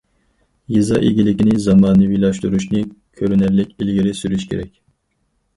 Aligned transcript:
يېزا 0.75 1.01
ئىگىلىكىنى 1.09 1.57
زامانىۋىلاشتۇرۇشنى 1.65 2.81
كۆرۈنەرلىك 3.21 3.77
ئىلگىرى 3.79 4.15
سۈرۈش 4.23 4.49
كېرەك. 4.55 4.73